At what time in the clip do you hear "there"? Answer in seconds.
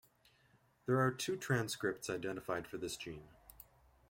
0.87-0.99